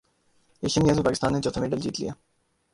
Asian 0.63 0.85
games 0.85 0.97
میں 0.97 1.05
پاکستان 1.05 1.33
نے 1.33 1.41
چوتھا 1.41 1.61
میڈل 1.61 1.79
جیت 1.79 1.99
لیا 1.99 2.13